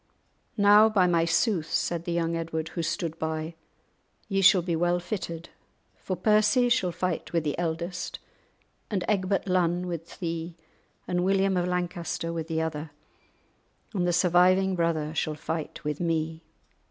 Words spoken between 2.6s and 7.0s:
who stood by, "Ye shall be well fitted, for Percy shall